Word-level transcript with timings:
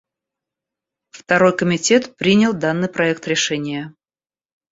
Второй 1.11 1.55
комитет 1.55 2.15
принял 2.15 2.53
данный 2.53 2.89
проект 2.89 3.27
решения. 3.27 3.93